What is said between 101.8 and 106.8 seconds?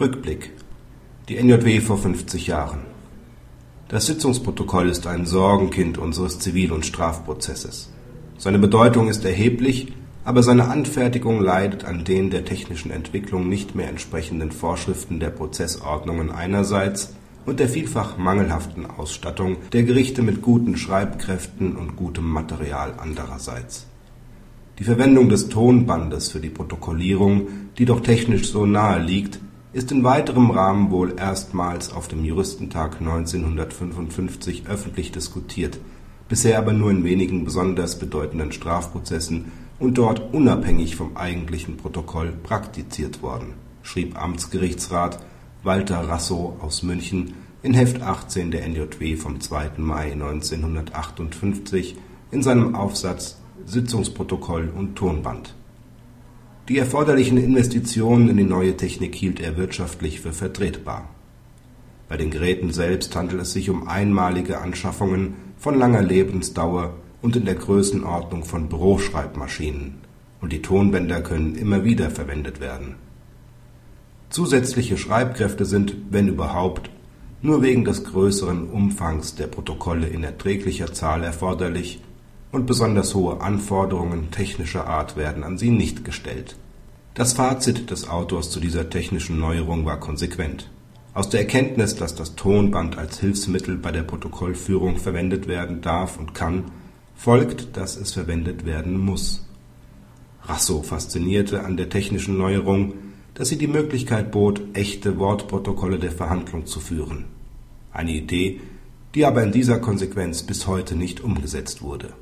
technischen Neuerung, dass sie die Möglichkeit bot, echte Wortprotokolle der Verhandlung zu